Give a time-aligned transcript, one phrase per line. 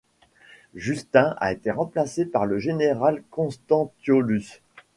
[0.73, 4.63] Justin a été remplacé par le général Constantiolus.